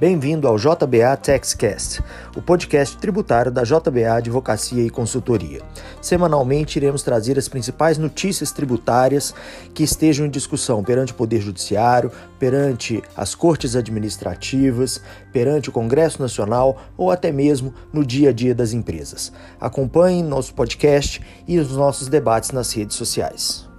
[0.00, 2.02] Bem-vindo ao JBA Taxcast,
[2.34, 5.60] o podcast tributário da JBA Advocacia e Consultoria.
[6.00, 9.34] Semanalmente iremos trazer as principais notícias tributárias
[9.74, 15.02] que estejam em discussão perante o Poder Judiciário, perante as cortes administrativas,
[15.34, 19.30] perante o Congresso Nacional ou até mesmo no dia a dia das empresas.
[19.60, 23.69] Acompanhe nosso podcast e os nossos debates nas redes sociais.